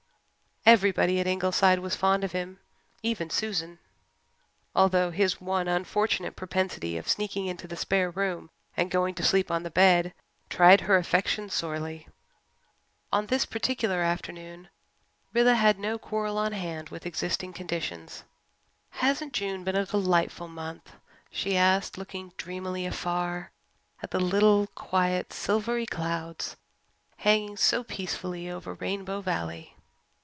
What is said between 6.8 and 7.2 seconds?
of